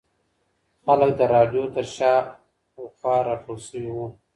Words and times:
خلک 0.83 1.11
د 1.19 1.21
رادیو 1.35 1.63
تر 1.75 1.85
شاوخوا 1.95 3.15
راټول 3.27 3.57
شوي 3.67 3.91
وو. 3.95 4.07